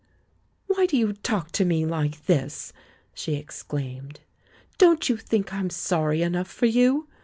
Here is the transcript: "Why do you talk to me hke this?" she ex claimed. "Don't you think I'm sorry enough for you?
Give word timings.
"Why 0.65 0.87
do 0.87 0.97
you 0.97 1.13
talk 1.13 1.51
to 1.51 1.63
me 1.63 1.83
hke 1.83 2.25
this?" 2.25 2.73
she 3.13 3.37
ex 3.37 3.61
claimed. 3.61 4.19
"Don't 4.79 5.07
you 5.09 5.15
think 5.15 5.53
I'm 5.53 5.69
sorry 5.69 6.23
enough 6.23 6.49
for 6.51 6.65
you? 6.65 7.07